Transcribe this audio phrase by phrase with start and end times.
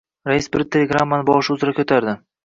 [0.27, 2.17] Rais bir telegrammani boshi uzra ko‘tardi.